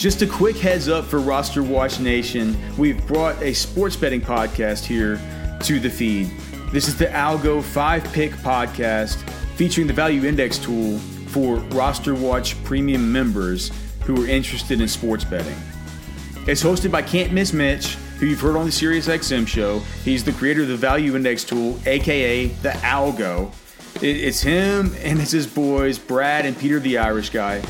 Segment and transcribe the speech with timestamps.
[0.00, 2.56] Just a quick heads up for RosterWatch Nation.
[2.78, 5.20] We've brought a sports betting podcast here
[5.64, 6.30] to the feed.
[6.72, 9.16] This is the Algo 5 Pick podcast
[9.56, 13.72] featuring the value index tool for RosterWatch premium members
[14.06, 15.58] who are interested in sports betting.
[16.46, 19.80] It's hosted by Can't Miss Mitch, who you've heard on the SiriusXM show.
[20.02, 23.52] He's the creator of the value index tool, aka the Algo.
[24.00, 27.62] It's him and it's his boys, Brad and Peter the Irish guy.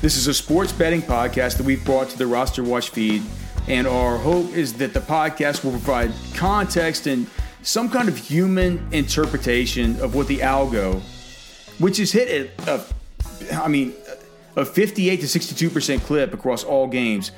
[0.00, 3.20] This is a sports betting podcast that we've brought to the RosterWatch feed,
[3.66, 7.26] and our hope is that the podcast will provide context and
[7.62, 11.00] some kind of human interpretation of what the algo,
[11.80, 13.92] which is hit at a, I mean,
[14.54, 17.32] a 58 to 62 percent clip across all games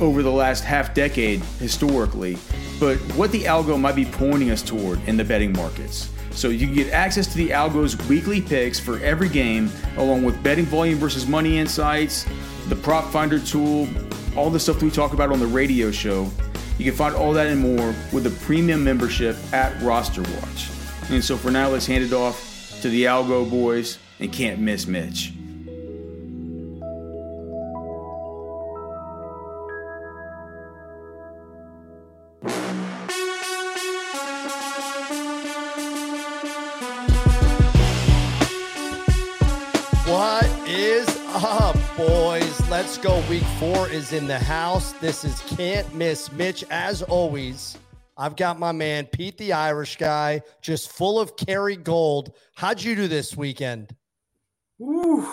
[0.00, 2.38] over the last half decade historically,
[2.80, 6.10] but what the algo might be pointing us toward in the betting markets.
[6.34, 10.42] So you can get access to the Algo's weekly picks for every game, along with
[10.42, 12.26] betting volume versus money insights,
[12.68, 13.88] the prop finder tool,
[14.36, 16.30] all the stuff that we talk about on the radio show.
[16.78, 21.10] You can find all that and more with a premium membership at RosterWatch.
[21.10, 24.86] And so for now, let's hand it off to the Algo boys and can't miss
[24.86, 25.32] Mitch.
[42.82, 43.22] Let's go.
[43.30, 44.90] Week four is in the house.
[44.94, 46.64] This is Can't Miss Mitch.
[46.68, 47.78] As always,
[48.16, 52.32] I've got my man, Pete the Irish guy, just full of Kerrygold.
[52.56, 53.94] How'd you do this weekend?
[54.80, 55.24] Woo.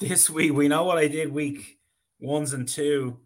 [0.00, 1.76] This week, we know what I did week
[2.18, 3.18] ones and two.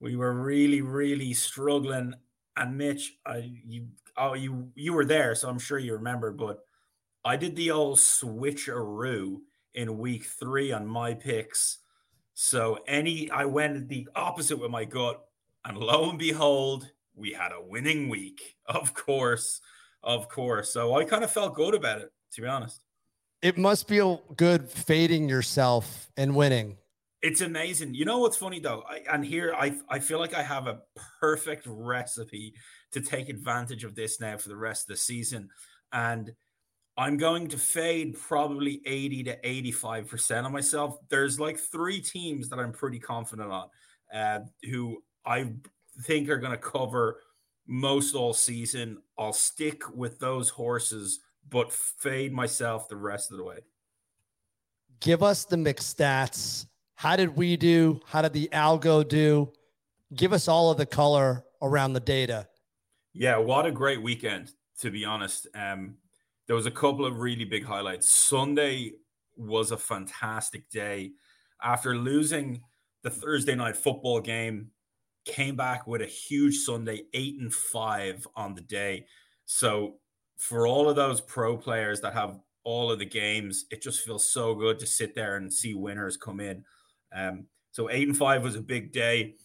[0.00, 2.14] We were really, really struggling.
[2.56, 6.58] And Mitch, I you oh you you were there, so I'm sure you remember, but
[7.24, 9.36] I did the old switcheroo
[9.76, 11.78] in week three on my picks.
[12.34, 15.20] So any I went the opposite with my gut,
[15.64, 18.56] and lo and behold, we had a winning week.
[18.66, 19.60] Of course,
[20.02, 20.72] of course.
[20.72, 22.80] So I kind of felt good about it, to be honest.
[23.42, 26.76] It must feel good fading yourself and winning.
[27.22, 27.94] It's amazing.
[27.94, 28.82] You know what's funny though?
[28.88, 30.80] I, and here I I feel like I have a
[31.20, 32.54] perfect recipe
[32.92, 35.50] to take advantage of this now for the rest of the season.
[35.92, 36.32] And
[37.00, 40.98] I'm going to fade probably 80 to 85% of myself.
[41.08, 43.68] There's like three teams that I'm pretty confident on
[44.14, 44.40] uh,
[44.70, 45.50] who I
[46.02, 47.22] think are going to cover
[47.66, 48.98] most all season.
[49.16, 53.60] I'll stick with those horses, but fade myself the rest of the way.
[55.00, 56.66] Give us the mixed stats.
[56.96, 58.00] How did we do?
[58.04, 59.50] How did the algo do?
[60.14, 62.46] Give us all of the color around the data.
[63.14, 65.46] Yeah, what a great weekend, to be honest.
[65.54, 65.94] Um,
[66.50, 68.10] there was a couple of really big highlights.
[68.10, 68.94] Sunday
[69.36, 71.12] was a fantastic day.
[71.62, 72.60] After losing
[73.04, 74.72] the Thursday night football game,
[75.24, 79.06] came back with a huge Sunday, eight and five on the day.
[79.46, 79.98] So
[80.38, 84.28] for all of those pro players that have all of the games, it just feels
[84.28, 86.64] so good to sit there and see winners come in.
[87.14, 89.36] Um, so eight and five was a big day.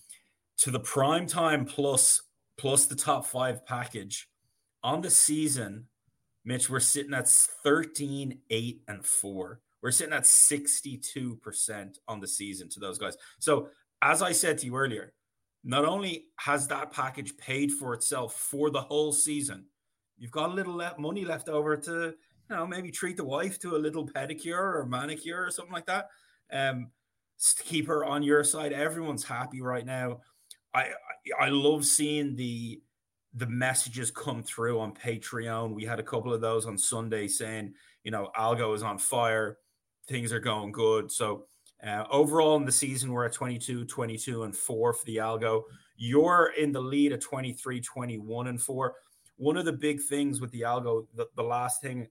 [0.57, 2.19] To the prime time plus
[2.57, 4.27] plus the top five package
[4.81, 5.85] on the season,
[6.45, 9.59] Mitch, we're sitting at 13, 8, and 4.
[9.81, 13.17] We're sitting at 62% on the season to those guys.
[13.39, 13.69] So,
[14.01, 15.13] as I said to you earlier,
[15.63, 19.65] not only has that package paid for itself for the whole season,
[20.17, 23.57] you've got a little le- money left over to, you know, maybe treat the wife
[23.59, 26.09] to a little pedicure or manicure or something like that.
[26.51, 26.91] Um,
[27.57, 28.71] to keep her on your side.
[28.71, 30.21] Everyone's happy right now.
[30.73, 30.91] I,
[31.39, 32.81] I I love seeing the
[33.35, 35.73] the messages come through on Patreon.
[35.73, 37.73] We had a couple of those on Sunday saying,
[38.03, 39.57] you know, Algo is on fire,
[40.07, 41.11] things are going good.
[41.11, 41.45] So
[41.85, 45.63] uh, overall in the season, we're at 22, 22, and 4 for the Algo.
[45.97, 48.93] You're in the lead at 23, 21, and 4.
[49.37, 52.07] One of the big things with the Algo, the, the last thing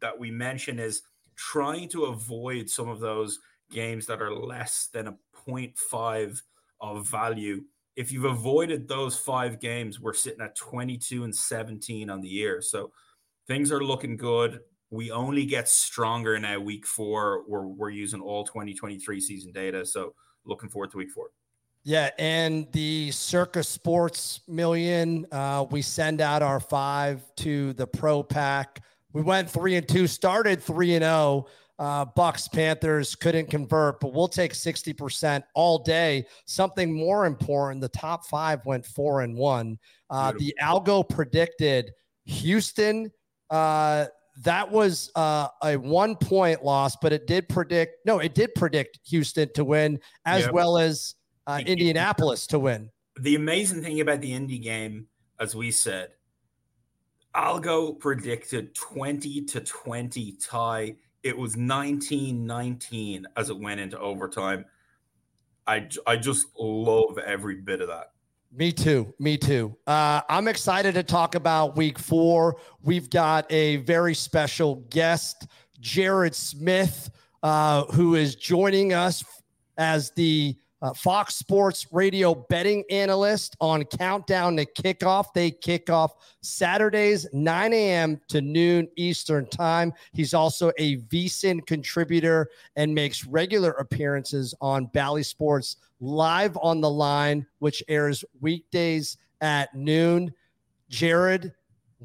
[0.00, 1.02] that we mention is
[1.34, 3.40] trying to avoid some of those
[3.72, 5.16] games that are less than a
[5.48, 6.42] 0.5
[6.80, 7.62] of value
[7.96, 12.60] if you've avoided those five games, we're sitting at 22 and 17 on the year.
[12.62, 12.92] So
[13.46, 14.60] things are looking good.
[14.90, 17.44] we only get stronger now week four.
[17.46, 19.86] We're, we're using all 2023 season data.
[19.86, 20.14] So
[20.44, 21.30] looking forward to week four.
[21.82, 28.22] Yeah, and the Circa Sports Million, uh, we send out our five to the Pro
[28.22, 28.82] Pack.
[29.12, 31.10] We went three and two, started three and zero.
[31.12, 31.48] Oh.
[31.80, 36.26] Uh, Bucks Panthers couldn't convert, but we'll take sixty percent all day.
[36.44, 39.78] Something more important: the top five went four and one.
[40.10, 41.90] Uh, the algo predicted
[42.26, 43.10] Houston.
[43.48, 44.06] Uh,
[44.42, 48.04] that was uh, a one point loss, but it did predict.
[48.04, 50.52] No, it did predict Houston to win as yep.
[50.52, 51.14] well as
[51.46, 52.90] uh, Indianapolis to win.
[53.18, 55.06] The amazing thing about the Indy game,
[55.38, 56.10] as we said,
[57.34, 60.94] Algo predicted 20 to 20 tie.
[61.22, 64.64] It was 19 19 as it went into overtime.
[65.66, 68.12] I, I just love every bit of that.
[68.52, 69.14] Me too.
[69.20, 69.76] Me too.
[69.86, 72.56] Uh, I'm excited to talk about week four.
[72.82, 75.46] We've got a very special guest,
[75.78, 77.10] Jared Smith,
[77.44, 79.24] uh, who is joining us
[79.78, 85.32] as the uh, Fox Sports Radio betting analyst on Countdown to Kickoff.
[85.34, 88.20] They kick off Saturdays, 9 a.m.
[88.28, 89.92] to noon Eastern Time.
[90.12, 96.90] He's also a VSIN contributor and makes regular appearances on Bally Sports Live on the
[96.90, 100.32] Line, which airs weekdays at noon.
[100.88, 101.52] Jared,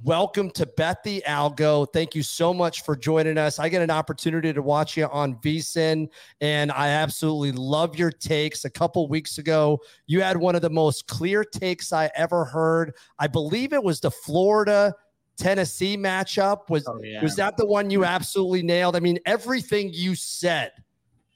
[0.04, 1.88] Welcome to Bet the Algo.
[1.94, 3.60] Thank you so much for joining us.
[3.60, 6.10] I get an opportunity to watch you on VSIN,
[6.42, 8.66] and I absolutely love your takes.
[8.66, 12.94] A couple weeks ago, you had one of the most clear takes I ever heard.
[13.20, 14.94] I believe it was the Florida
[15.38, 16.70] Tennessee matchup.
[16.70, 17.24] Was oh, yeah.
[17.24, 18.98] was that the one you absolutely nailed?
[18.98, 20.74] I mean, everything you said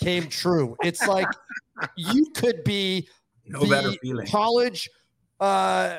[0.02, 0.76] came true.
[0.84, 1.30] It's like
[1.96, 3.08] you could be
[3.46, 4.28] no better feeling.
[4.28, 4.90] college
[5.40, 5.98] uh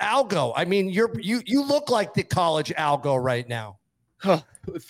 [0.00, 0.52] algo.
[0.56, 3.78] I mean, you're you you look like the college algo right now.
[4.20, 4.40] Huh.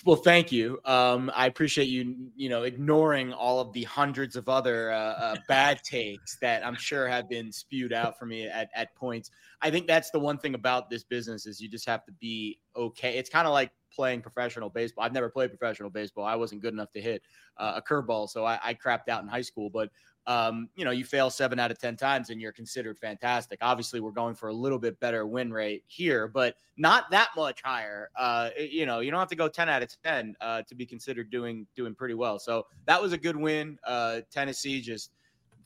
[0.05, 0.79] Well, thank you.
[0.85, 5.35] Um, I appreciate you, you know, ignoring all of the hundreds of other uh, uh,
[5.47, 9.29] bad takes that I'm sure have been spewed out for me at, at points.
[9.61, 12.59] I think that's the one thing about this business is you just have to be
[12.75, 13.17] okay.
[13.17, 15.03] It's kind of like playing professional baseball.
[15.03, 16.25] I've never played professional baseball.
[16.25, 17.21] I wasn't good enough to hit
[17.57, 19.69] uh, a curveball, so I, I crapped out in high school.
[19.69, 19.89] But
[20.27, 23.59] um, you know, you fail seven out of 10 times and you're considered fantastic.
[23.61, 27.61] Obviously, we're going for a little bit better win rate here, but not that much
[27.63, 28.09] higher.
[28.15, 30.85] Uh, you know, you don't have to go 10 out of 10 uh, to be
[30.85, 32.37] considered doing doing pretty well.
[32.39, 33.79] So that was a good win.
[33.85, 35.11] Uh, Tennessee just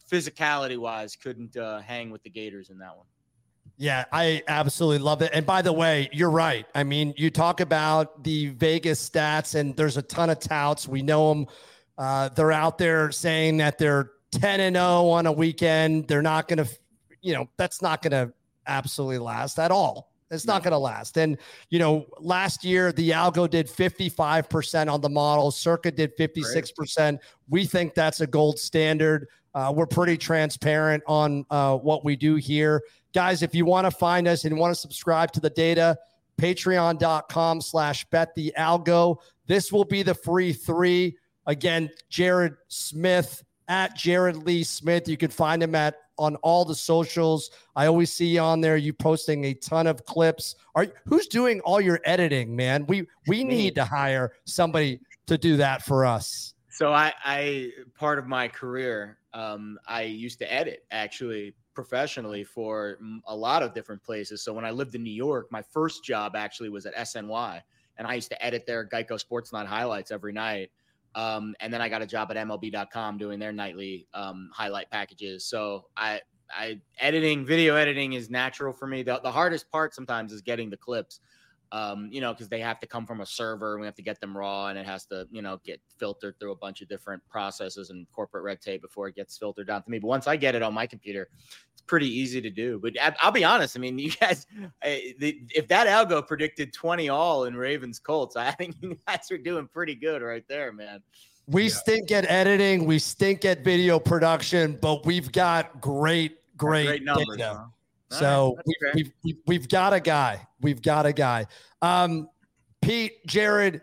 [0.10, 3.06] physicality wise couldn't uh, hang with the Gators in that one.
[3.78, 5.32] Yeah, I absolutely love it.
[5.34, 6.66] And by the way, you're right.
[6.76, 10.88] I mean, you talk about the Vegas stats, and there's a ton of touts.
[10.88, 11.48] We know them.
[11.98, 16.08] Uh, they're out there saying that they're 10 and 0 on a weekend.
[16.08, 16.70] They're not going to,
[17.22, 18.34] you know, that's not going to
[18.68, 20.12] absolutely last at all.
[20.32, 21.18] It's not going to last.
[21.18, 21.38] And,
[21.70, 26.96] you know, last year, the algo did 55% on the model, Circa did 56%.
[26.96, 27.20] Great.
[27.50, 29.28] We think that's a gold standard.
[29.54, 32.82] Uh, we're pretty transparent on uh, what we do here.
[33.14, 35.96] Guys, if you want to find us and want to subscribe to the data,
[36.38, 39.18] patreon.com slash bet the algo.
[39.46, 41.18] This will be the free three.
[41.46, 43.44] Again, Jared Smith
[43.74, 45.08] at Jared Lee Smith.
[45.08, 47.50] You can find him at on all the socials.
[47.76, 48.78] I always see you on there.
[48.78, 50.56] You posting a ton of clips.
[50.76, 52.86] Are who's doing all your editing, man?
[52.86, 56.54] We we need to hire somebody to do that for us.
[56.70, 63.00] So I, I part of my career, um, I used to edit actually professionally for
[63.26, 64.44] a lot of different places.
[64.44, 67.62] So when I lived in New York, my first job actually was at SNY,
[67.98, 70.70] and I used to edit their Geico Sports Night highlights every night.
[71.16, 75.46] Um, and then I got a job at MLB.com doing their nightly um, highlight packages.
[75.46, 79.04] So I, I editing, video editing is natural for me.
[79.04, 81.20] The, the hardest part sometimes is getting the clips
[81.74, 84.04] um, you know, because they have to come from a server and we have to
[84.04, 86.88] get them raw and it has to, you know, get filtered through a bunch of
[86.88, 89.98] different processes and corporate red tape before it gets filtered down to me.
[89.98, 91.30] But once I get it on my computer,
[91.74, 92.80] it's pretty easy to do.
[92.80, 94.46] But I'll be honest, I mean, you guys,
[94.84, 99.68] if that algo predicted 20 all in Ravens Colts, I think you guys are doing
[99.68, 101.02] pretty good right there, man.
[101.48, 101.70] We yeah.
[101.70, 107.38] stink at editing, we stink at video production, but we've got great, great, great numbers.
[107.38, 107.56] Data.
[107.58, 107.66] Huh?
[108.14, 110.48] So right, we, have we've, we've got a guy.
[110.62, 111.48] We've got a guy.
[111.82, 112.30] Um,
[112.82, 113.82] Pete, Jared,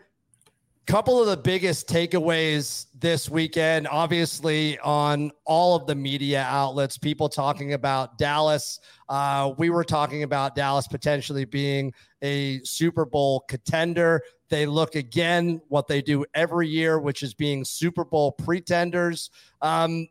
[0.90, 7.28] couple of the biggest takeaways this weekend, obviously on all of the media outlets, people
[7.28, 8.80] talking about Dallas.
[9.08, 14.20] Uh, we were talking about Dallas potentially being a Super Bowl contender.
[14.48, 19.30] They look again what they do every year, which is being Super Bowl pretenders.
[19.62, 20.08] Um,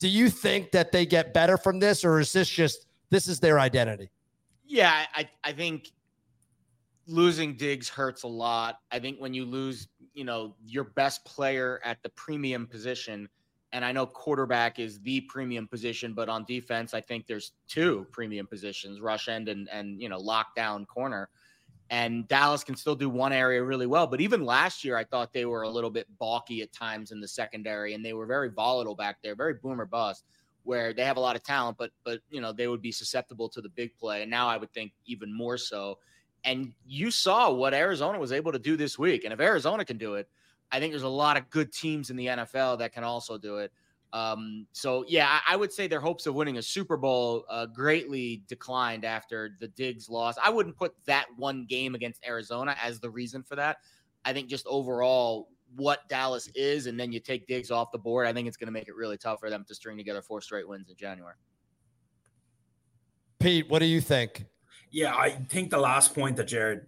[0.00, 3.40] do you think that they get better from this, or is this just this is
[3.40, 4.10] their identity.
[4.66, 5.92] Yeah, I, I think
[7.06, 8.80] losing Diggs hurts a lot.
[8.92, 13.28] I think when you lose, you know, your best player at the premium position,
[13.72, 18.06] and I know quarterback is the premium position, but on defense, I think there's two
[18.12, 21.28] premium positions: rush end and and you know lockdown corner.
[21.90, 25.32] And Dallas can still do one area really well, but even last year, I thought
[25.32, 28.50] they were a little bit balky at times in the secondary, and they were very
[28.50, 30.24] volatile back there, very boomer bust.
[30.68, 33.48] Where they have a lot of talent, but but you know they would be susceptible
[33.48, 35.98] to the big play, and now I would think even more so.
[36.44, 39.96] And you saw what Arizona was able to do this week, and if Arizona can
[39.96, 40.28] do it,
[40.70, 43.56] I think there's a lot of good teams in the NFL that can also do
[43.56, 43.72] it.
[44.12, 47.64] Um, so yeah, I, I, would say their hopes of winning a Super Bowl uh,
[47.64, 50.36] greatly declined after the Diggs loss.
[50.42, 53.78] I wouldn't put that one game against Arizona as the reason for that.
[54.22, 58.26] I think just overall what Dallas is, and then you take Diggs off the board.
[58.26, 60.40] I think it's going to make it really tough for them to string together four
[60.40, 61.34] straight wins in January.
[63.38, 64.46] Pete, what do you think?
[64.90, 66.86] Yeah, I think the last point that Jared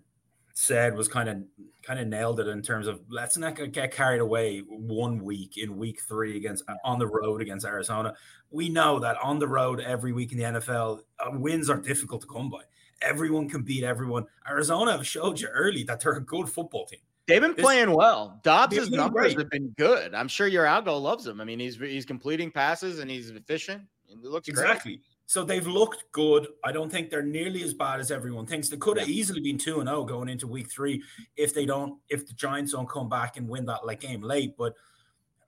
[0.54, 1.42] said was kind of
[1.82, 5.76] kind of nailed it in terms of let's not get carried away one week in
[5.78, 8.14] week three against on the road against Arizona.
[8.50, 12.20] We know that on the road every week in the NFL, uh, wins are difficult
[12.22, 12.62] to come by.
[13.00, 14.26] Everyone can beat everyone.
[14.48, 17.00] Arizona have showed you early that they're a good football team.
[17.30, 18.40] They've been playing well.
[18.42, 19.38] Dobbs' numbers great.
[19.38, 20.14] have been good.
[20.14, 21.40] I'm sure your algo loves him.
[21.40, 23.82] I mean, he's he's completing passes and he's efficient.
[24.08, 24.96] It looks exactly.
[24.96, 25.04] Great.
[25.26, 26.48] So they've looked good.
[26.64, 28.68] I don't think they're nearly as bad as everyone thinks.
[28.68, 31.00] They could have easily been 2 and 0 going into week 3
[31.36, 34.56] if they don't if the Giants don't come back and win that like game late,
[34.58, 34.74] but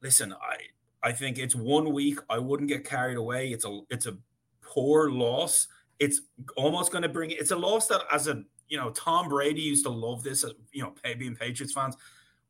[0.01, 0.59] listen, I
[1.03, 2.21] I think it's one week.
[2.31, 3.49] I wouldn't get carried away.
[3.49, 4.17] It's a it's a
[4.61, 5.67] poor loss.
[5.99, 6.21] It's
[6.57, 9.85] almost going to bring it's a loss that as a, you know, Tom Brady used
[9.85, 11.95] to love this, uh, you know, being Patriots fans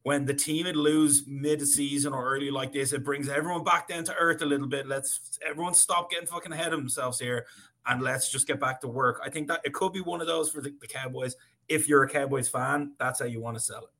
[0.05, 4.05] when the team would lose mid-season or early like this, it brings everyone back down
[4.05, 4.87] to earth a little bit.
[4.87, 7.47] Let's everyone stop getting fucking ahead of themselves here
[7.87, 9.21] and let's just get back to work.
[9.25, 11.37] I think that it could be one of those for the, the Cowboys.
[11.69, 13.91] If you're a Cowboys fan, that's how you want to sell it.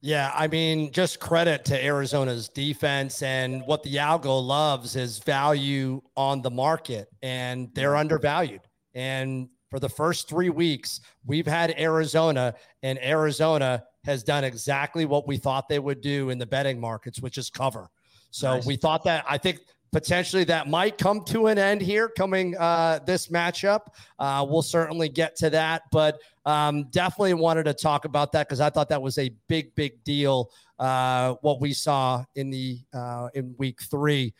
[0.00, 6.02] Yeah, I mean, just credit to Arizona's defense and what the Algo loves is value
[6.14, 8.00] on the market, and they're mm-hmm.
[8.00, 8.60] undervalued.
[8.94, 12.54] And for the first three weeks, we've had Arizona,
[12.84, 17.20] and Arizona has done exactly what we thought they would do in the betting markets,
[17.20, 17.90] which is cover.
[18.30, 18.66] So nice.
[18.66, 19.58] we thought that I think
[19.90, 23.88] potentially that might come to an end here coming uh, this matchup.
[24.20, 28.60] Uh, we'll certainly get to that, but um, definitely wanted to talk about that because
[28.60, 30.50] I thought that was a big, big deal.
[30.78, 34.34] Uh, what we saw in the uh, in week three,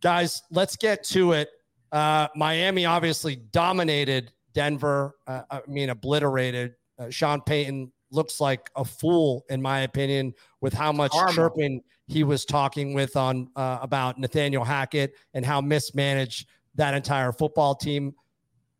[0.00, 0.42] guys.
[0.50, 1.48] Let's get to it.
[1.92, 5.16] Uh, Miami obviously dominated Denver.
[5.26, 6.74] Uh, I mean, obliterated.
[7.08, 11.32] Sean Payton looks like a fool, in my opinion, with how much Karma.
[11.32, 17.32] chirping he was talking with on uh, about Nathaniel Hackett and how mismanaged that entire
[17.32, 18.14] football team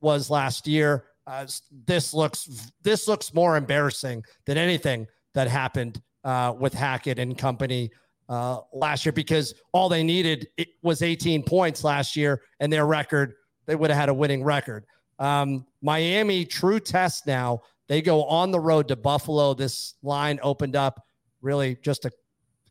[0.00, 1.04] was last year.
[1.26, 1.46] Uh,
[1.86, 7.90] this looks this looks more embarrassing than anything that happened uh, with Hackett and company
[8.28, 10.48] uh, last year because all they needed
[10.82, 13.34] was 18 points last year and their record
[13.66, 14.84] they would have had a winning record.
[15.20, 19.52] Um, Miami true test now they go on the road to Buffalo.
[19.52, 21.04] This line opened up
[21.42, 22.12] really just a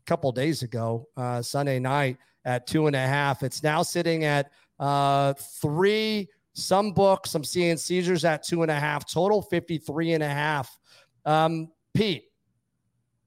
[0.05, 2.15] couple days ago, uh, Sunday night
[2.45, 3.43] at two and a half.
[3.43, 6.29] It's now sitting at uh, three.
[6.53, 10.77] Some books, I'm seeing Caesars at two and a half, total 53 and a half.
[11.25, 12.31] Um, Pete,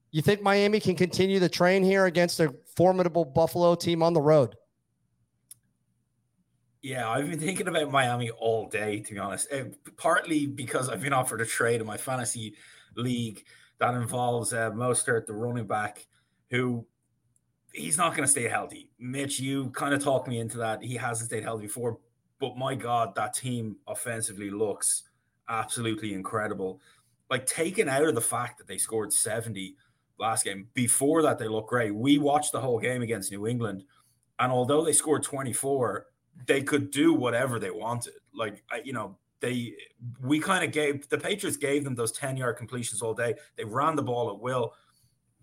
[0.09, 4.21] you think Miami can continue the train here against a formidable Buffalo team on the
[4.21, 4.55] road?
[6.83, 9.47] Yeah, I've been thinking about Miami all day, to be honest.
[9.51, 9.63] Uh,
[9.95, 12.55] partly because I've been offered a trade in my fantasy
[12.97, 13.45] league
[13.79, 16.05] that involves uh, Mostert, the running back,
[16.51, 16.85] who
[17.71, 18.89] he's not going to stay healthy.
[18.99, 20.83] Mitch, you kind of talked me into that.
[20.83, 21.99] He hasn't stayed healthy before,
[22.41, 25.03] but my God, that team offensively looks
[25.47, 26.81] absolutely incredible.
[27.29, 29.77] Like taken out of the fact that they scored 70
[30.19, 31.95] last game, before that, they look great.
[31.95, 33.85] We watched the whole game against New England,
[34.37, 36.07] and although they scored 24,
[36.45, 38.13] they could do whatever they wanted.
[38.33, 39.75] Like, I, you know, they
[40.21, 43.35] we kind of gave the Patriots gave them those 10 yard completions all day.
[43.55, 44.73] They ran the ball at will.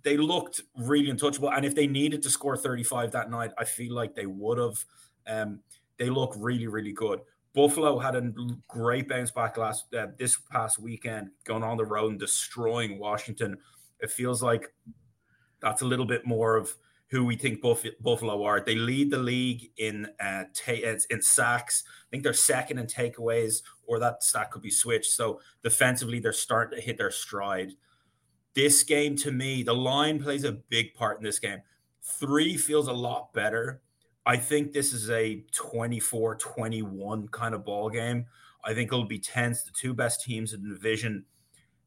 [0.02, 1.50] They looked really untouchable.
[1.50, 4.85] And if they needed to score 35 that night, I feel like they would have.
[5.26, 5.61] Um,
[5.99, 7.20] they look really, really good.
[7.54, 8.32] Buffalo had a
[8.68, 13.59] great bounce back last uh, this past weekend, going on the road and destroying Washington.
[14.00, 14.73] It feels like
[15.61, 16.75] that's a little bit more of
[17.11, 18.61] who we think Buffalo are.
[18.61, 20.45] They lead the league in uh,
[21.11, 21.83] in sacks.
[21.87, 25.11] I think they're second in takeaways, or that stat could be switched.
[25.11, 27.73] So defensively, they're starting to hit their stride.
[28.55, 31.61] This game, to me, the line plays a big part in this game.
[32.02, 33.83] Three feels a lot better.
[34.25, 38.26] I think this is a 24 21 kind of ball game.
[38.64, 39.62] I think it'll be tense.
[39.62, 41.25] The two best teams in the division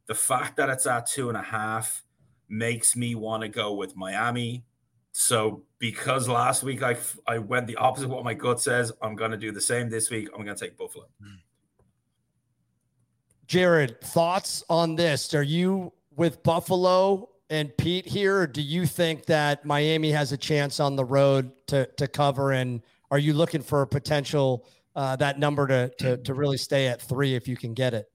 [0.07, 2.03] The fact that it's at two and a half
[2.49, 4.65] makes me want to go with Miami.
[5.13, 9.15] So because last week I I went the opposite of what my gut says, I'm
[9.15, 10.27] going to do the same this week.
[10.35, 11.05] I'm going to take Buffalo.
[13.45, 15.33] Jared, thoughts on this?
[15.35, 20.37] Are you with Buffalo and Pete here, or do you think that Miami has a
[20.37, 22.53] chance on the road to to cover?
[22.53, 24.65] And are you looking for a potential
[24.95, 28.09] uh, that number to, to to really stay at three if you can get it?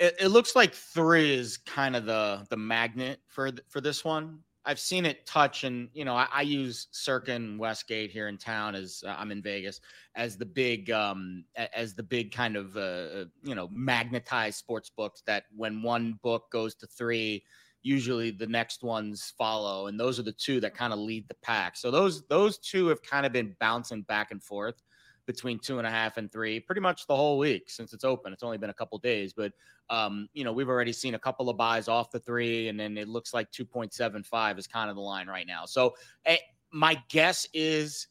[0.00, 4.02] It, it looks like three is kind of the the magnet for th- for this
[4.02, 4.38] one.
[4.68, 8.36] I've seen it touch, and you know, I, I use Circa and Westgate here in
[8.36, 9.80] town as uh, I'm in Vegas
[10.14, 11.44] as the big, um,
[11.74, 16.18] as the big kind of uh, uh, you know magnetized sports books that when one
[16.22, 17.42] book goes to three,
[17.80, 21.36] usually the next ones follow, and those are the two that kind of lead the
[21.42, 21.74] pack.
[21.74, 24.82] So those those two have kind of been bouncing back and forth
[25.28, 28.32] between two and a half and three pretty much the whole week since it's open.
[28.32, 29.52] It's only been a couple days, but
[29.90, 32.96] um, you know, we've already seen a couple of buys off the three, and then
[32.96, 35.66] it looks like 2.75 is kind of the line right now.
[35.66, 35.94] So
[36.24, 36.38] eh,
[36.72, 38.08] my guess is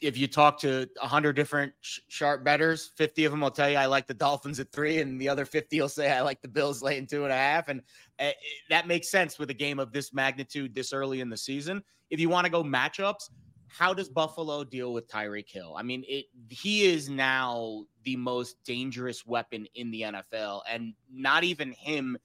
[0.00, 3.76] if you talk to 100 different sh- sharp betters, 50 of them will tell you
[3.76, 6.48] I like the Dolphins at three, and the other 50 will say I like the
[6.48, 7.68] Bills laying two and a half.
[7.68, 7.82] And
[8.18, 8.30] uh,
[8.70, 11.82] that makes sense with a game of this magnitude this early in the season.
[12.08, 13.28] If you want to go matchups,
[13.76, 15.74] how does Buffalo deal with Tyreek Hill?
[15.76, 21.42] I mean, it he is now the most dangerous weapon in the NFL, and not
[21.42, 22.16] even him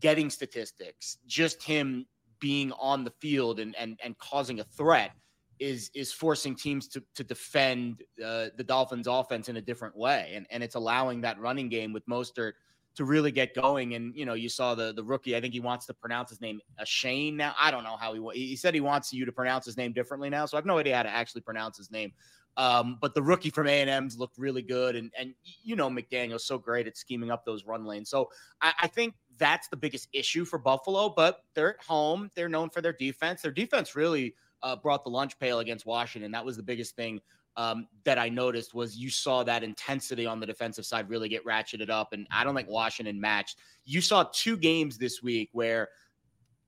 [0.00, 2.06] getting statistics, just him
[2.40, 5.12] being on the field and and and causing a threat
[5.58, 10.32] is is forcing teams to to defend uh, the Dolphins' offense in a different way,
[10.34, 12.52] and and it's allowing that running game with Mostert–
[12.94, 13.94] to really get going.
[13.94, 15.36] And you know, you saw the the rookie.
[15.36, 17.54] I think he wants to pronounce his name a Shane now.
[17.58, 20.30] I don't know how he he said he wants you to pronounce his name differently
[20.30, 20.46] now.
[20.46, 22.12] So I have no idea how to actually pronounce his name.
[22.56, 25.88] Um, but the rookie from A and M's looked really good, and and you know
[25.88, 28.10] McDaniel's so great at scheming up those run lanes.
[28.10, 28.28] So
[28.60, 31.08] I, I think that's the biggest issue for Buffalo.
[31.08, 32.30] But they're at home.
[32.34, 33.42] They're known for their defense.
[33.42, 36.30] Their defense really uh, brought the lunch pail against Washington.
[36.32, 37.20] That was the biggest thing
[37.56, 41.44] um, that I noticed was you saw that intensity on the defensive side really get
[41.44, 42.12] ratcheted up.
[42.12, 43.58] And I don't think Washington matched.
[43.84, 45.88] You saw two games this week where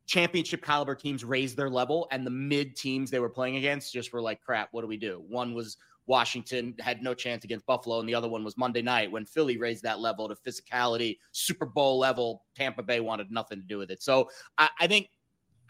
[0.06, 4.12] championship caliber teams raised their level and the mid teams they were playing against just
[4.12, 5.24] were like, crap, what do we do?
[5.28, 9.10] One was Washington had no chance against Buffalo, and the other one was Monday night
[9.10, 12.44] when Philly raised that level to physicality, Super Bowl level.
[12.54, 14.02] Tampa Bay wanted nothing to do with it.
[14.02, 15.08] So I, I think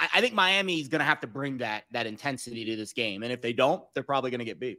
[0.01, 3.23] I think Miami is going to have to bring that that intensity to this game,
[3.23, 4.79] and if they don't, they're probably going to get beat.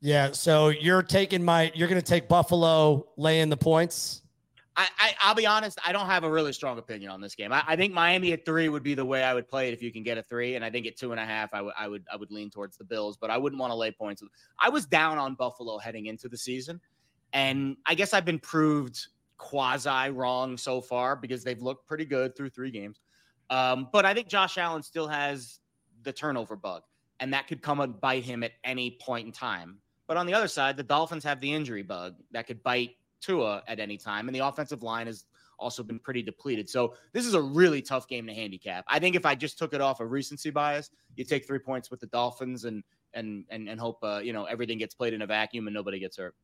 [0.00, 0.32] Yeah.
[0.32, 4.22] So you're taking my, you're going to take Buffalo laying the points.
[4.76, 5.78] I, I will be honest.
[5.86, 7.52] I don't have a really strong opinion on this game.
[7.52, 9.82] I, I, think Miami at three would be the way I would play it if
[9.82, 11.74] you can get a three, and I think at two and a half, I would
[11.78, 14.22] I would I would lean towards the Bills, but I wouldn't want to lay points.
[14.58, 16.78] I was down on Buffalo heading into the season,
[17.32, 19.06] and I guess I've been proved
[19.38, 23.00] quasi wrong so far because they've looked pretty good through three games.
[23.48, 25.58] Um, but I think Josh Allen still has
[26.02, 26.82] the turnover bug,
[27.18, 29.78] and that could come and bite him at any point in time.
[30.06, 33.62] But on the other side, the Dolphins have the injury bug that could bite Tua
[33.66, 35.24] at any time, and the offensive line has
[35.58, 36.68] also been pretty depleted.
[36.68, 38.84] So this is a really tough game to handicap.
[38.88, 41.90] I think if I just took it off a recency bias, you take three points
[41.90, 42.82] with the Dolphins and
[43.14, 45.98] and and and hope uh, you know everything gets played in a vacuum and nobody
[45.98, 46.34] gets hurt.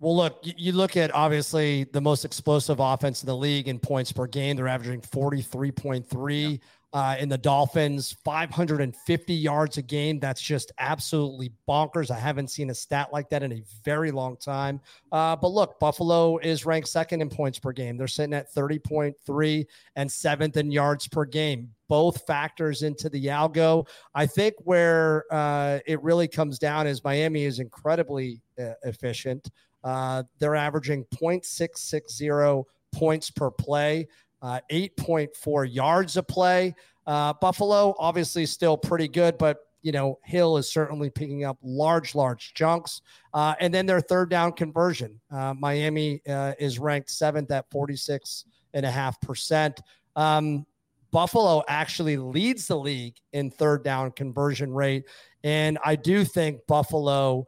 [0.00, 4.10] Well, look, you look at obviously the most explosive offense in the league in points
[4.12, 4.56] per game.
[4.56, 6.50] They're averaging 43.3.
[6.50, 6.56] Yeah
[6.94, 10.20] uh, in the Dolphins, 550 yards a game.
[10.20, 12.08] That's just absolutely bonkers.
[12.08, 14.80] I haven't seen a stat like that in a very long time.
[15.10, 17.96] Uh, but look, Buffalo is ranked second in points per game.
[17.96, 21.70] They're sitting at 30.3 and seventh in yards per game.
[21.88, 23.88] Both factors into the algo.
[24.14, 29.50] I think where uh, it really comes down is Miami is incredibly uh, efficient.
[29.82, 34.06] Uh, they're averaging 0.660 points per play
[34.44, 36.74] uh, 8.4 yards a play.
[37.06, 42.14] Uh, Buffalo, obviously, still pretty good, but you know, Hill is certainly picking up large,
[42.14, 43.00] large chunks.
[43.32, 45.20] Uh, and then their third down conversion.
[45.30, 49.78] Uh, Miami uh, is ranked seventh at 46.5%.
[50.16, 50.66] Um,
[51.10, 55.04] Buffalo actually leads the league in third down conversion rate.
[55.44, 57.46] And I do think Buffalo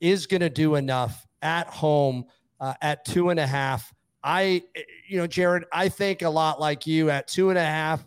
[0.00, 2.24] is going to do enough at home
[2.60, 3.93] uh, at two and a half
[4.24, 4.62] I,
[5.06, 8.04] you know, Jared, I think a lot like you at two and a half.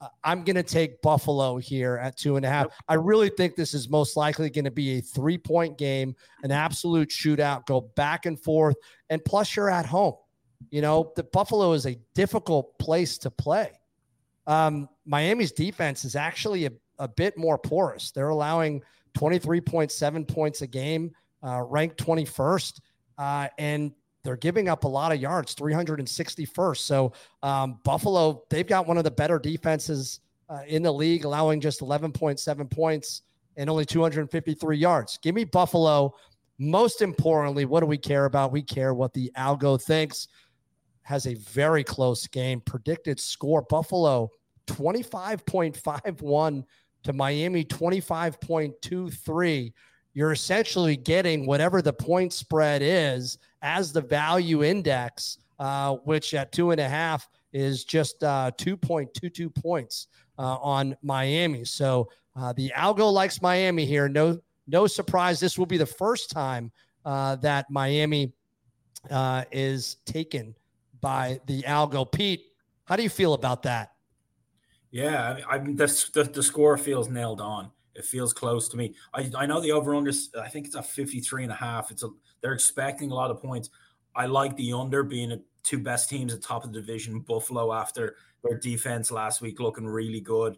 [0.00, 2.68] Uh, I'm going to take Buffalo here at two and a half.
[2.88, 6.52] I really think this is most likely going to be a three point game, an
[6.52, 8.76] absolute shootout, go back and forth.
[9.10, 10.14] And plus, you're at home.
[10.70, 13.72] You know, the Buffalo is a difficult place to play.
[14.46, 18.12] Um, Miami's defense is actually a, a bit more porous.
[18.12, 18.82] They're allowing
[19.18, 21.10] 23.7 points a game,
[21.42, 22.80] uh, ranked 21st.
[23.18, 23.92] Uh, and
[24.26, 26.78] they're giving up a lot of yards, 361st.
[26.78, 27.12] So
[27.42, 31.80] um, Buffalo, they've got one of the better defenses uh, in the league, allowing just
[31.80, 33.22] 11.7 points
[33.56, 35.18] and only 253 yards.
[35.22, 36.14] Give me Buffalo.
[36.58, 38.52] Most importantly, what do we care about?
[38.52, 40.28] We care what the algo thinks.
[41.02, 42.60] Has a very close game.
[42.60, 44.30] Predicted score Buffalo
[44.66, 46.64] 25.51
[47.04, 49.72] to Miami 25.23.
[50.14, 56.52] You're essentially getting whatever the point spread is as the value index, uh, which at
[56.52, 60.06] two and a half is just uh, 2.22 points
[60.38, 61.64] uh, on Miami.
[61.64, 64.08] So uh, the algo likes Miami here.
[64.08, 65.40] No, no surprise.
[65.40, 66.70] This will be the first time
[67.04, 68.32] uh, that Miami
[69.10, 70.54] uh, is taken
[71.00, 72.10] by the algo.
[72.10, 72.44] Pete,
[72.84, 73.90] how do you feel about that?
[74.92, 77.72] Yeah, I, I the, the, the score feels nailed on.
[77.96, 78.94] It feels close to me.
[79.14, 81.90] I, I know the over under, I think it's a 53 and a half.
[81.90, 82.08] It's a,
[82.46, 83.70] they're expecting a lot of points.
[84.14, 87.18] I like the under being a two best teams at top of the division.
[87.18, 90.56] Buffalo after their defense last week looking really good.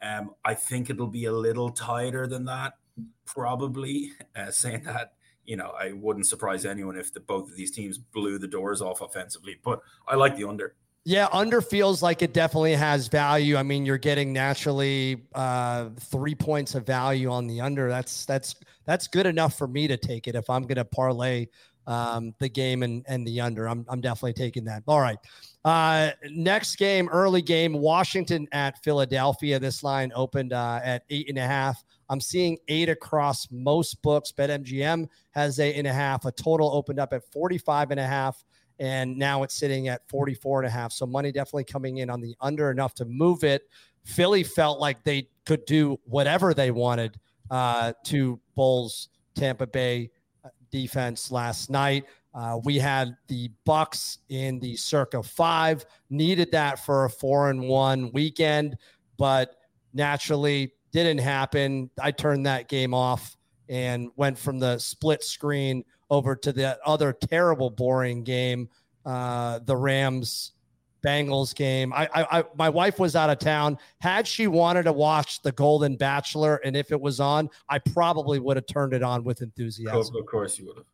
[0.00, 2.78] Um, I think it'll be a little tighter than that,
[3.26, 4.12] probably.
[4.34, 5.12] Uh, saying that,
[5.44, 8.80] you know, I wouldn't surprise anyone if the, both of these teams blew the doors
[8.80, 9.60] off offensively.
[9.62, 10.74] But I like the under.
[11.08, 13.54] Yeah, under feels like it definitely has value.
[13.56, 17.88] I mean, you're getting naturally uh, three points of value on the under.
[17.88, 21.46] That's that's that's good enough for me to take it if I'm going to parlay
[21.86, 23.68] um, the game and and the under.
[23.68, 24.82] I'm I'm definitely taking that.
[24.88, 25.16] All right.
[25.64, 29.60] Uh, next game, early game, Washington at Philadelphia.
[29.60, 31.84] This line opened uh, at eight and a half.
[32.08, 34.32] I'm seeing eight across most books.
[34.32, 36.24] BetMGM has eight and a half.
[36.24, 38.42] A total opened up at 45 and a half
[38.78, 40.92] and now it's sitting at 44 and a half.
[40.92, 43.62] So money definitely coming in on the under enough to move it.
[44.04, 47.18] Philly felt like they could do whatever they wanted
[47.50, 50.10] uh, to Bowles' Tampa Bay
[50.44, 52.04] uh, defense last night.
[52.34, 57.62] Uh, we had the Bucks in the circa five, needed that for a four and
[57.62, 58.76] one weekend,
[59.16, 59.56] but
[59.94, 61.90] naturally didn't happen.
[62.00, 63.36] I turned that game off
[63.68, 68.68] and went from the split screen over to the other terrible, boring game,
[69.04, 70.52] uh, the Rams
[71.04, 71.92] Bengals game.
[71.92, 73.78] I, I, I, my wife was out of town.
[74.00, 78.38] Had she wanted to watch The Golden Bachelor, and if it was on, I probably
[78.40, 80.16] would have turned it on with enthusiasm.
[80.16, 80.86] Of course, you would have.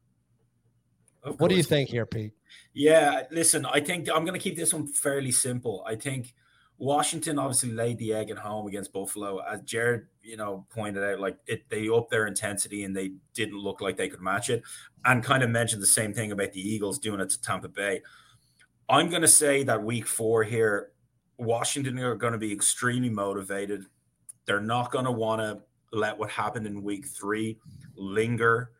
[1.39, 2.33] What do you think here, Pete?
[2.75, 5.85] Yeah, listen, I think I'm going to keep this one fairly simple.
[5.87, 6.35] I think
[6.83, 9.39] Washington obviously laid the egg at home against Buffalo.
[9.39, 13.57] As Jared, you know, pointed out, like it, they upped their intensity and they didn't
[13.57, 14.65] look like they could match it.
[15.05, 18.03] And kind of mentioned the same thing about the Eagles doing it to Tampa Bay.
[18.89, 20.91] I'm going to say that week four here,
[21.39, 23.85] Washington are going to be extremely motivated.
[24.47, 25.61] They're not going to want to
[25.97, 27.61] let what happened in week three
[27.95, 28.73] linger.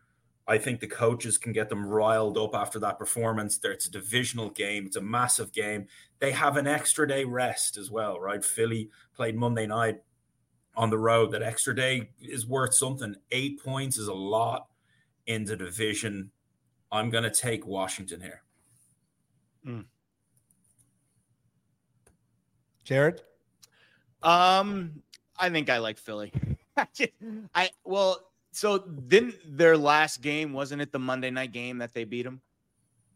[0.47, 3.59] I think the coaches can get them riled up after that performance.
[3.63, 5.87] It's a divisional game, it's a massive game.
[6.19, 8.43] They have an extra day rest as well, right?
[8.43, 10.01] Philly played Monday night
[10.75, 11.31] on the road.
[11.31, 13.15] That extra day is worth something.
[13.31, 14.67] Eight points is a lot
[15.27, 16.31] in the division.
[16.91, 18.43] I'm going to take Washington here.
[19.65, 19.85] Mm.
[22.83, 23.21] Jared?
[24.21, 25.01] Um,
[25.37, 26.33] I think I like Philly.
[27.55, 32.03] I well, so then their last game wasn't it the Monday night game that they
[32.03, 32.41] beat them?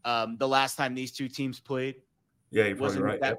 [0.04, 1.96] Um, the last time these two teams played.
[2.50, 3.20] Yeah, you're probably right.
[3.20, 3.38] That,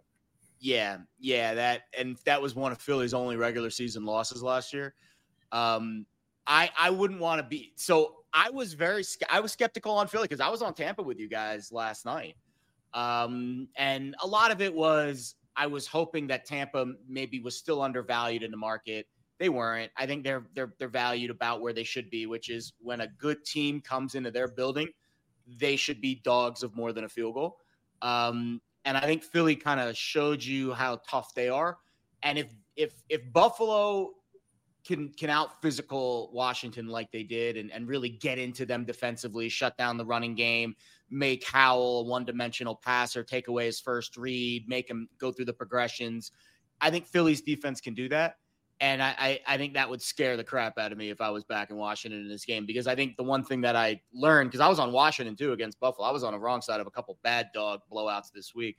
[0.60, 4.94] yeah, yeah, that and that was one of Philly's only regular season losses last year.
[5.52, 6.06] Um,
[6.48, 8.16] I I wouldn't want to be so.
[8.34, 11.28] I was very I was skeptical on Philly because I was on Tampa with you
[11.28, 12.36] guys last night,
[12.94, 17.82] um, and a lot of it was I was hoping that Tampa maybe was still
[17.82, 19.08] undervalued in the market
[19.40, 19.92] they weren't.
[19.98, 23.08] I think they're they're they're valued about where they should be, which is when a
[23.08, 24.90] good team comes into their building,
[25.58, 27.58] they should be dogs of more than a field goal.
[28.02, 31.78] Um, and I think Philly kind of showed you how tough they are.
[32.22, 34.12] And if if if Buffalo
[34.86, 39.48] can can out physical Washington like they did and, and really get into them defensively,
[39.48, 40.76] shut down the running game,
[41.10, 45.46] make Howell a one dimensional passer, take away his first read, make him go through
[45.46, 46.32] the progressions.
[46.82, 48.36] I think Philly's defense can do that.
[48.82, 51.44] And I, I, think that would scare the crap out of me if I was
[51.44, 54.52] back in Washington in this game because I think the one thing that I learned
[54.52, 56.88] because I was on Washington too against Buffalo, I was on the wrong side of
[56.88, 58.78] a couple bad dog blowouts this week.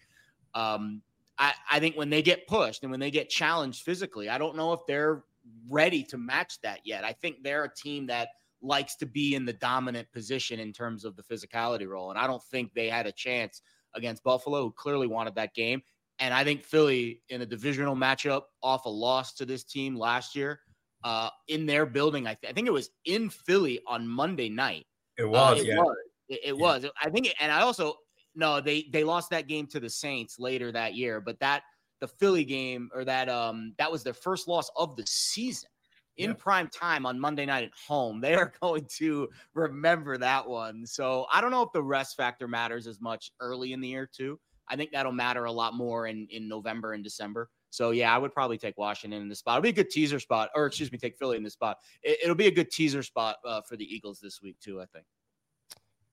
[0.55, 1.03] Um,
[1.39, 4.57] I, I think when they get pushed and when they get challenged physically, I don't
[4.57, 5.25] know if they're
[5.69, 7.05] ready to match that yet.
[7.05, 8.29] I think they're a team that
[8.63, 12.27] likes to be in the dominant position in terms of the physicality role, and I
[12.27, 13.63] don't think they had a chance
[13.95, 15.83] against Buffalo, who clearly wanted that game.
[16.21, 20.37] And I think Philly in a divisional matchup off a loss to this team last
[20.37, 20.61] year
[21.03, 24.87] uh, in their building, I, th- I think it was in Philly on Monday night.
[25.17, 25.77] It was, uh, it yeah.
[25.77, 25.97] Was.
[26.29, 26.63] It, it yeah.
[26.63, 26.87] was.
[27.03, 27.95] I think, and I also
[28.35, 31.63] no, they they lost that game to the Saints later that year, but that
[32.01, 35.69] the Philly game or that um that was their first loss of the season
[36.17, 36.39] in yep.
[36.39, 38.21] prime time on Monday night at home.
[38.31, 40.87] They are going to remember that one.
[40.87, 44.09] So I don't know if the rest factor matters as much early in the year
[44.11, 44.39] too.
[44.71, 47.51] I think that'll matter a lot more in in November and December.
[47.71, 49.59] So yeah, I would probably take Washington in the spot.
[49.59, 51.79] It'll be a good teaser spot, or excuse me, take Philly in the spot.
[52.03, 54.81] It, will be a good teaser spot uh, for the Eagles this week too.
[54.81, 55.05] I think.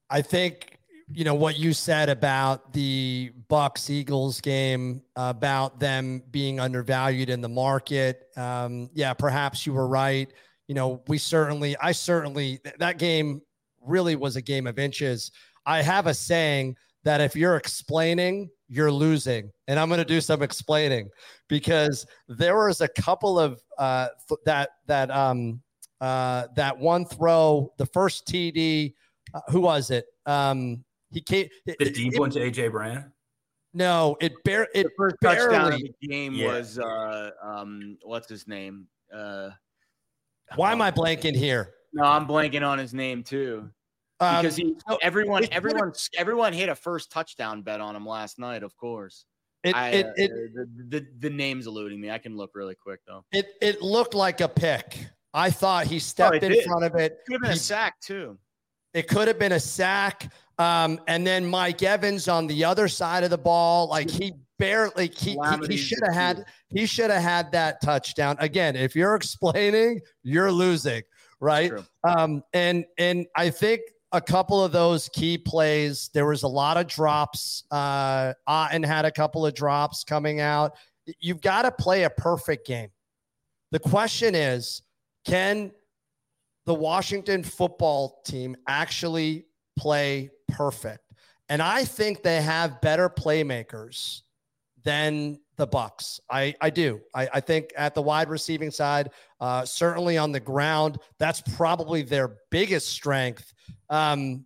[0.10, 6.60] I think you know what you said about the Bucks Eagles game about them being
[6.60, 8.28] undervalued in the market.
[8.36, 10.32] Um, yeah, perhaps you were right.
[10.67, 13.41] You know, we certainly, I certainly, that game
[13.82, 15.32] really was a game of inches.
[15.65, 16.76] I have a saying
[17.08, 21.10] that if you're explaining, you're losing, and I'm going to do some explaining
[21.48, 25.62] because there was a couple of uh, th- that that um
[26.02, 28.93] uh, that one throw, the first TD.
[29.34, 30.06] Uh, who was it?
[30.26, 33.13] Um, he came the deep it, one to AJ Brown.
[33.74, 36.48] No, it bare it the first barely, touchdown of the game yeah.
[36.48, 38.86] was uh um what's his name?
[39.13, 39.52] Uh
[40.58, 41.74] why am I blanking here?
[41.93, 43.70] No, I'm blanking on his name too.
[44.19, 48.63] Um, because he everyone everyone everyone hit a first touchdown bet on him last night,
[48.63, 49.25] of course.
[49.63, 52.10] It, I, it, uh, it the, the, the name's eluding me.
[52.10, 53.25] I can look really quick though.
[53.32, 55.08] It it looked like a pick.
[55.34, 56.65] I thought he stepped oh, in did.
[56.65, 57.19] front of it.
[57.27, 58.39] Could have been he, a sack too.
[58.93, 60.32] It could have been a sack.
[60.58, 65.12] Um, and then Mike Evans on the other side of the ball, like he barely
[65.15, 68.36] he, he, he should have had he should have had that touchdown.
[68.39, 71.03] Again, if you're explaining, you're losing,
[71.39, 71.71] right?
[72.03, 73.82] Um, and and I think
[74.17, 77.63] a couple of those key plays, there was a lot of drops.
[77.71, 80.75] Uh Otton had a couple of drops coming out.
[81.19, 82.89] You've got to play a perfect game.
[83.71, 84.82] The question is,
[85.25, 85.71] can
[86.67, 89.45] the Washington football team actually
[89.77, 91.13] play perfect.
[91.49, 94.21] And I think they have better playmakers
[94.84, 96.20] than the Bucks.
[96.30, 97.02] I, I do.
[97.13, 99.10] I, I think at the wide receiving side,
[99.41, 103.54] uh, certainly on the ground, that's probably their biggest strength.
[103.89, 104.46] Um,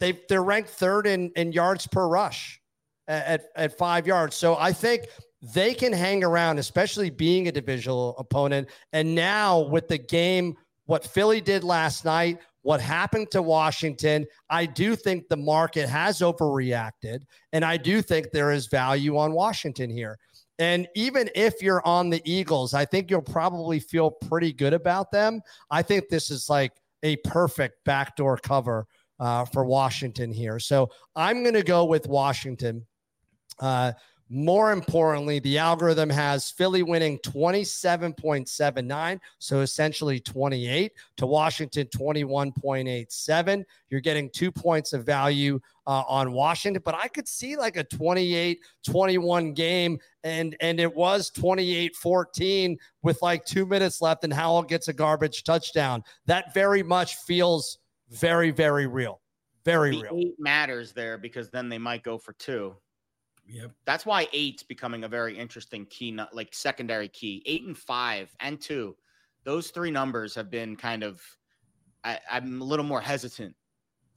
[0.00, 2.60] they they're ranked third in, in yards per rush
[3.06, 4.36] at, at, at five yards.
[4.36, 5.06] So I think
[5.54, 8.68] they can hang around, especially being a divisional opponent.
[8.92, 14.64] And now with the game, what Philly did last night, what happened to Washington, I
[14.64, 17.20] do think the market has overreacted.
[17.52, 20.18] And I do think there is value on Washington here.
[20.58, 25.12] And even if you're on the Eagles, I think you'll probably feel pretty good about
[25.12, 25.42] them.
[25.70, 26.72] I think this is like
[27.02, 28.86] a perfect backdoor cover
[29.20, 30.58] uh, for Washington here.
[30.58, 32.86] So I'm going to go with Washington.
[33.60, 33.92] Uh,
[34.30, 43.64] more importantly, the algorithm has Philly winning 27.79, so essentially 28 to Washington 21.87.
[43.90, 47.84] You're getting two points of value uh, on Washington, but I could see like a
[47.84, 54.32] 28 21 game, and, and it was 28 14 with like two minutes left, and
[54.32, 56.02] Howell gets a garbage touchdown.
[56.24, 57.78] That very much feels
[58.10, 59.20] very, very real.
[59.66, 60.18] Very the real.
[60.18, 62.76] Eight matters there because then they might go for two.
[63.46, 63.72] Yep.
[63.84, 67.42] That's why eight's becoming a very interesting key, like secondary key.
[67.46, 68.96] Eight and five and two,
[69.44, 71.20] those three numbers have been kind of.
[72.02, 73.54] I, I'm a little more hesitant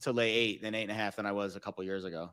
[0.02, 2.30] to lay eight than eight and a half than I was a couple years ago.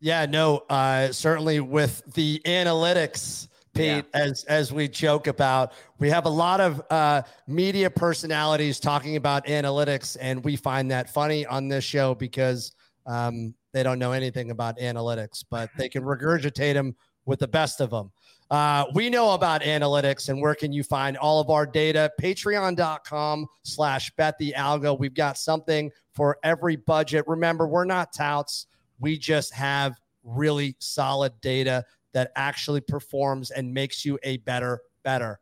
[0.00, 4.20] Yeah, no, uh, certainly with the analytics, Pete, yeah.
[4.20, 9.46] as as we joke about, we have a lot of uh, media personalities talking about
[9.46, 12.72] analytics, and we find that funny on this show because
[13.06, 17.80] um, they don't know anything about analytics, but they can regurgitate them with the best
[17.80, 18.10] of them.
[18.50, 22.10] Uh, we know about analytics and where can you find all of our data?
[22.20, 24.98] Patreon.com slash bet the algo.
[24.98, 27.24] We've got something for every budget.
[27.26, 28.66] Remember, we're not touts.
[28.98, 35.40] We just have really solid data that actually performs and makes you a better, better.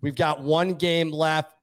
[0.00, 1.54] We've got one game left.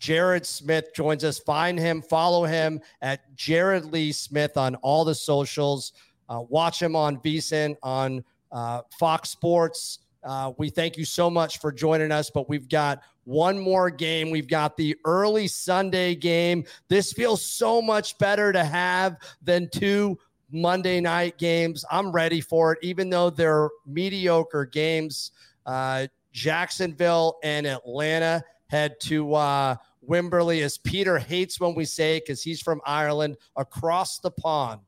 [0.00, 1.38] Jared Smith joins us.
[1.38, 5.92] Find him, follow him at Jared Lee Smith on all the socials.
[6.28, 10.00] Uh, watch him on VSiN, on uh, Fox Sports.
[10.24, 14.30] Uh, we thank you so much for joining us, but we've got one more game.
[14.30, 16.64] We've got the early Sunday game.
[16.88, 20.18] This feels so much better to have than two
[20.50, 21.84] Monday night games.
[21.90, 25.32] I'm ready for it, even though they're mediocre games.
[25.66, 29.76] Uh, Jacksonville and Atlanta head to uh,
[30.10, 34.80] Wembley, as Peter hates when we say it because he's from Ireland, across the pond.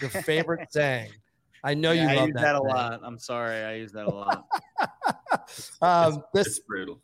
[0.00, 1.10] Your favorite saying.
[1.62, 3.00] I know yeah, you I love use that, that a lot.
[3.04, 4.46] I'm sorry, I use that a lot.
[5.82, 6.98] um, this it's brutal.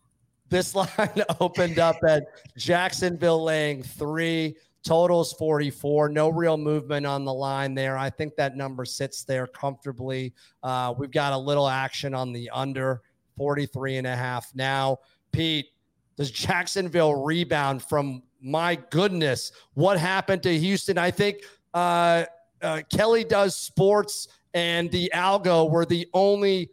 [0.49, 2.25] This line opened up at
[2.57, 6.09] Jacksonville laying three, Totals 44.
[6.09, 7.99] No real movement on the line there.
[7.99, 10.33] I think that number sits there comfortably.
[10.63, 13.03] Uh, we've got a little action on the under
[13.37, 14.97] 43 and a half now.
[15.31, 15.67] Pete,
[16.17, 19.53] does Jacksonville rebound from my goodness?
[19.75, 20.99] What happened to Houston?
[20.99, 21.43] I think
[21.75, 22.25] uh,
[22.63, 26.71] uh, Kelly does sports and the Algo were the only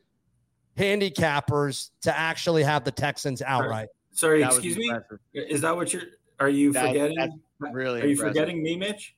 [0.78, 3.90] handicappers to actually have the Texans outright.
[4.12, 4.92] Sorry, Sorry excuse me.
[5.34, 6.04] Is that what you're?
[6.40, 7.42] Are you that, forgetting?
[7.72, 8.02] really.
[8.02, 8.34] Are you impressive.
[8.34, 9.16] forgetting me, Mitch?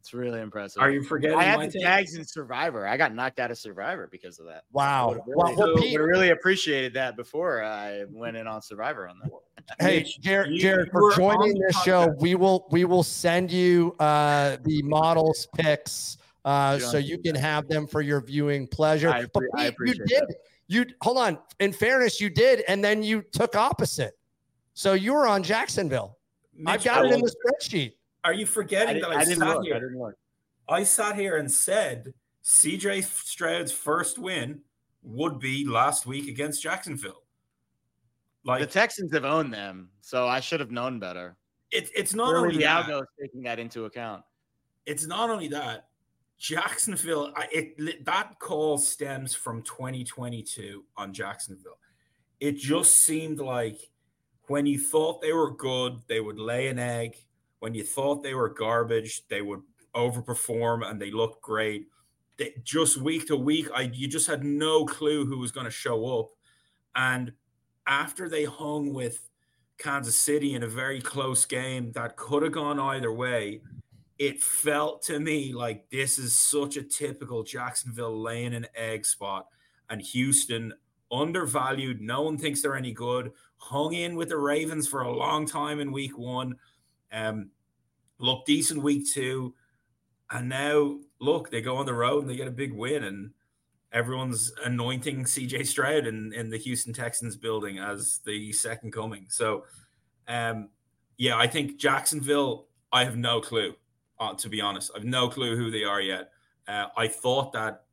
[0.00, 0.82] It's really impressive.
[0.82, 1.36] Are you forgetting?
[1.36, 2.86] I had the Jags in Survivor.
[2.86, 4.64] I got knocked out of Survivor because of that.
[4.72, 5.10] Wow.
[5.10, 9.30] Really, well, well, Pete, really appreciated that before I went in on Survivor on that.
[9.78, 14.82] Hey, Jared, Jared for joining this show, we will we will send you uh, the
[14.82, 19.10] models picks uh, so you can have them for your viewing pleasure.
[19.10, 20.28] I, but I appreciate you did.
[20.28, 20.36] That.
[20.66, 21.38] You hold on.
[21.60, 24.16] In fairness, you did, and then you took opposite.
[24.72, 26.16] So you were on Jacksonville.
[26.54, 27.92] Mitch, I've got it in the spreadsheet.
[28.24, 29.76] Are you forgetting I that I, I sat look, here?
[29.76, 30.14] I, didn't look.
[30.68, 32.12] I sat here and said
[32.44, 34.60] CJ Stroud's first win
[35.02, 37.22] would be last week against Jacksonville.
[38.44, 41.36] Like the Texans have owned them, so I should have known better.
[41.70, 44.22] It, it's not only the Algo taking that into account.
[44.86, 45.88] It's not only that
[46.38, 47.32] Jacksonville.
[47.52, 51.78] It that call stems from 2022 on Jacksonville.
[52.40, 53.78] It just seemed like
[54.48, 57.16] when you thought they were good, they would lay an egg.
[57.60, 59.60] When you thought they were garbage, they would
[59.94, 61.86] overperform and they looked great.
[62.36, 65.70] They, just week to week, I you just had no clue who was going to
[65.70, 66.28] show up.
[66.96, 67.32] And
[67.86, 69.28] after they hung with
[69.78, 73.60] Kansas City in a very close game that could have gone either way,
[74.18, 79.46] it felt to me like this is such a typical Jacksonville laying an egg spot.
[79.88, 80.72] And Houston
[81.10, 82.00] undervalued.
[82.00, 83.32] No one thinks they're any good.
[83.56, 86.56] Hung in with the Ravens for a long time in week one.
[87.12, 87.50] Um,
[88.18, 89.54] looked decent week two.
[90.30, 93.04] And now, look, they go on the road and they get a big win.
[93.04, 93.30] And
[93.92, 99.26] everyone's anointing CJ Stroud in, in the Houston Texans building as the second coming.
[99.28, 99.64] So,
[100.28, 100.68] um,
[101.16, 103.74] yeah, I think Jacksonville, I have no clue,
[104.18, 104.90] uh, to be honest.
[104.94, 106.30] I have no clue who they are yet.
[106.68, 107.84] Uh, I thought that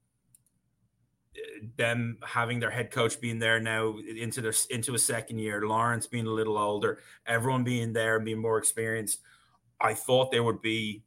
[1.76, 6.08] them having their head coach being there now into their into a second year, Lawrence
[6.08, 9.20] being a little older, everyone being there and being more experienced,
[9.80, 11.04] I thought there would be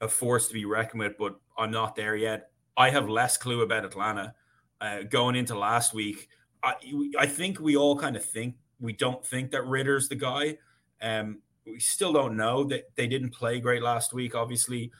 [0.00, 2.50] a force to be reckoned with, but I'm not there yet.
[2.76, 4.34] I have less clue about Atlanta
[4.80, 6.28] uh, going into last week.
[6.62, 6.74] I,
[7.18, 10.58] I think we all kind of think we don't think that Ridder's the guy.
[11.00, 14.34] Um, we still don't know that they didn't play great last week.
[14.34, 14.90] Obviously,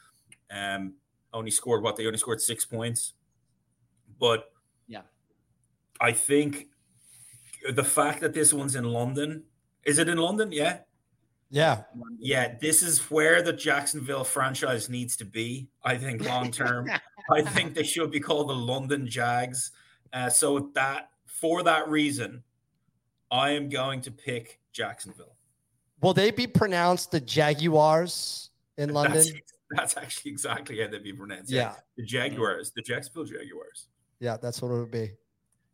[0.51, 0.95] um,
[1.33, 3.15] only scored what they only scored six points,
[4.19, 4.51] but
[4.89, 5.03] yeah,
[6.01, 6.69] I think
[7.73, 9.45] the fact that this one's in London
[9.85, 10.51] is it in London?
[10.51, 10.79] Yeah,
[11.51, 11.83] yeah.
[12.19, 12.55] Yeah.
[12.61, 16.89] This is where the Jacksonville franchise needs to be, I think, long term.
[17.31, 19.71] I think they should be called the London Jags.
[20.13, 22.43] Uh, so that for that reason,
[23.31, 25.37] I am going to pick Jacksonville.
[26.01, 29.15] Will they be pronounced the Jaguars in London?
[29.15, 29.33] That's,
[29.71, 31.51] that's actually exactly how they'd be pronounced.
[31.51, 31.61] Yeah.
[31.61, 31.75] yeah.
[31.97, 33.87] The Jaguars, the Jacksonville Jaguars.
[34.25, 35.11] Yeah, that's what it would be.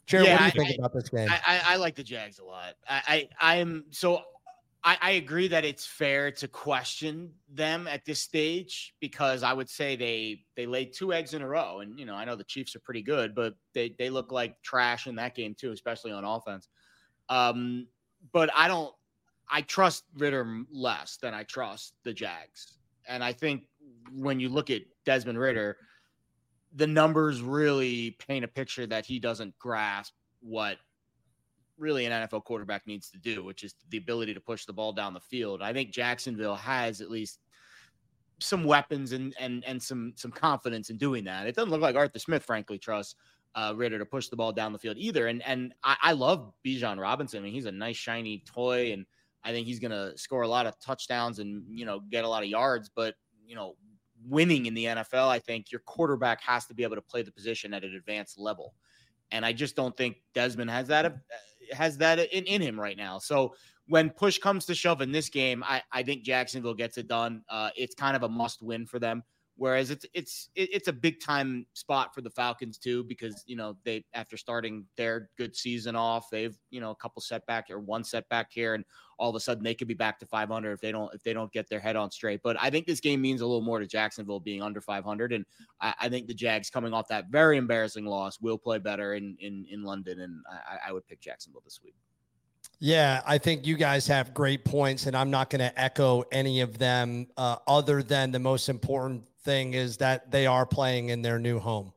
[0.07, 1.29] Jared, yeah, what do you I, think I, about this game?
[1.31, 2.75] I, I, like the Jags a lot.
[2.89, 4.25] I, I am so
[4.83, 9.69] I, I, agree that it's fair to question them at this stage because I would
[9.69, 12.43] say they they laid two eggs in a row, and you know I know the
[12.43, 16.11] Chiefs are pretty good, but they they look like trash in that game too, especially
[16.11, 16.67] on offense.
[17.29, 17.87] Um,
[18.33, 18.93] but I don't.
[19.49, 23.65] I trust Ridder less than I trust the Jags, and I think
[24.13, 25.77] when you look at Desmond Ridder,
[26.75, 30.77] the numbers really paint a picture that he doesn't grasp what
[31.79, 34.93] really an NFL quarterback needs to do, which is the ability to push the ball
[34.93, 35.63] down the field.
[35.63, 37.41] I think Jacksonville has at least
[38.39, 41.47] some weapons and and and some some confidence in doing that.
[41.47, 43.17] It doesn't look like Arthur Smith, frankly, trusts
[43.55, 45.27] uh, Ridder to push the ball down the field either.
[45.27, 47.41] And and I, I love Bijan Robinson.
[47.41, 49.07] I mean, he's a nice shiny toy, and
[49.45, 52.29] I think he's going to score a lot of touchdowns and you know get a
[52.29, 52.91] lot of yards.
[52.95, 53.15] But
[53.47, 53.77] you know,
[54.27, 57.33] winning in the NFL, I think your quarterback has to be able to play the
[57.33, 58.75] position at an advanced level.
[59.31, 61.17] And I just don't think Desmond has that
[61.73, 63.19] has that in, in him right now.
[63.19, 63.55] So
[63.87, 67.43] when push comes to shove in this game, I, I think Jacksonville gets it done.
[67.49, 69.23] Uh, it's kind of a must win for them.
[69.61, 73.77] Whereas it's it's it's a big time spot for the Falcons too, because you know
[73.85, 78.03] they after starting their good season off, they've you know a couple setback or one
[78.03, 78.87] setback here, and
[79.19, 81.35] all of a sudden they could be back to 500 if they don't if they
[81.35, 82.41] don't get their head on straight.
[82.43, 85.45] But I think this game means a little more to Jacksonville being under 500, and
[85.79, 89.37] I, I think the Jags coming off that very embarrassing loss will play better in
[89.41, 91.97] in in London, and I, I would pick Jacksonville this week.
[92.79, 96.63] Yeah, I think you guys have great points, and I'm not going to echo any
[96.63, 97.27] of them.
[97.37, 101.59] Uh, other than the most important thing is that they are playing in their new
[101.59, 101.93] home.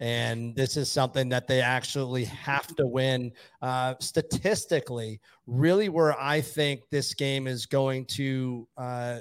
[0.00, 3.32] And this is something that they actually have to win.
[3.60, 9.18] Uh, statistically, really, where I think this game is going to uh,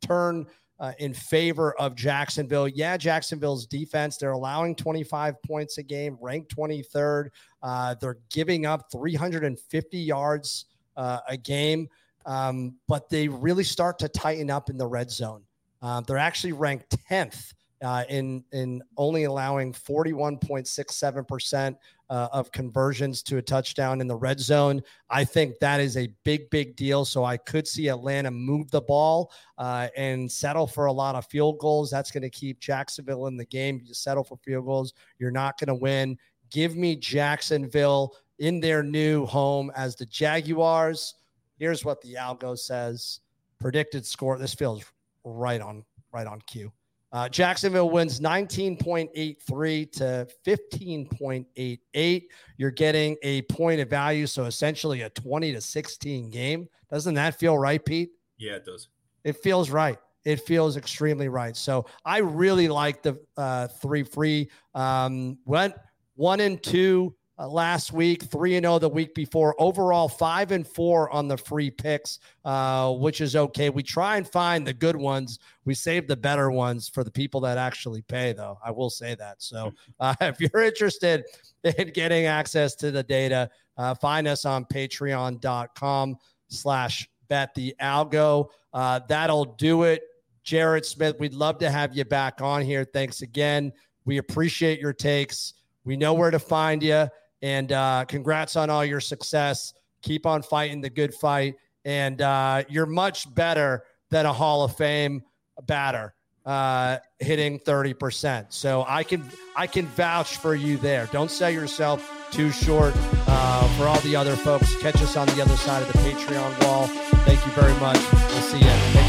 [0.00, 0.46] turn
[0.82, 2.66] uh, in favor of Jacksonville.
[2.66, 7.28] Yeah, Jacksonville's defense, they're allowing 25 points a game, ranked 23rd.
[7.62, 10.66] Uh, they're giving up 350 yards
[10.96, 11.88] uh, a game,
[12.26, 15.42] um, but they really start to tighten up in the red zone.
[15.82, 17.52] Uh, they're actually ranked 10th
[17.82, 21.76] uh, in in only allowing 41.67%
[22.10, 24.80] uh, of conversions to a touchdown in the red zone.
[25.10, 27.04] I think that is a big, big deal.
[27.04, 31.26] So I could see Atlanta move the ball uh, and settle for a lot of
[31.26, 31.90] field goals.
[31.90, 33.80] That's going to keep Jacksonville in the game.
[33.84, 36.18] You settle for field goals, you're not going to win.
[36.50, 41.14] Give me Jacksonville in their new home as the Jaguars.
[41.58, 43.20] Here's what the algo says.
[43.58, 44.36] Predicted score.
[44.36, 44.84] This feels
[45.24, 46.72] right on right on cue.
[47.12, 52.22] Uh, Jacksonville wins 19.83 to 15.88.
[52.56, 56.68] You're getting a point of value, so essentially a 20 to 16 game.
[56.90, 58.12] Doesn't that feel right, Pete?
[58.38, 58.88] Yeah, it does.
[59.24, 59.98] It feels right.
[60.24, 61.54] It feels extremely right.
[61.54, 64.48] So I really like the uh, three free.
[64.74, 65.74] Um, went
[66.14, 69.54] one and two uh, last week, three and zero oh the week before.
[69.58, 73.68] Overall, five and four on the free picks, uh, which is okay.
[73.68, 75.40] We try and find the good ones.
[75.64, 78.60] We save the better ones for the people that actually pay, though.
[78.64, 79.42] I will say that.
[79.42, 81.24] So, uh, if you're interested
[81.64, 88.50] in getting access to the data, uh, find us on Patreon.com/slash Bet the Algo.
[88.72, 90.02] Uh, that'll do it.
[90.44, 92.84] Jared Smith, we'd love to have you back on here.
[92.84, 93.72] Thanks again.
[94.04, 95.54] We appreciate your takes.
[95.84, 97.08] We know where to find you.
[97.42, 99.74] And uh, congrats on all your success.
[100.02, 101.56] Keep on fighting the good fight.
[101.84, 105.22] And uh, you're much better than a Hall of Fame
[105.66, 106.14] batter
[106.44, 108.52] uh, hitting 30%.
[108.52, 109.24] So I can
[109.56, 111.08] I can vouch for you there.
[111.12, 112.94] Don't sell yourself too short.
[113.26, 116.66] Uh, for all the other folks, catch us on the other side of the Patreon
[116.66, 116.86] wall.
[117.24, 117.98] Thank you very much.
[118.12, 119.01] We'll see you.